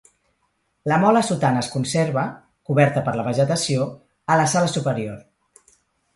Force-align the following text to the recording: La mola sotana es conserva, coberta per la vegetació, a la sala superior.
La 0.91 0.95
mola 1.03 1.21
sotana 1.27 1.61
es 1.65 1.69
conserva, 1.73 2.23
coberta 2.71 3.05
per 3.11 3.15
la 3.21 3.27
vegetació, 3.29 3.87
a 4.37 4.41
la 4.43 4.49
sala 4.57 4.73
superior. 4.79 5.71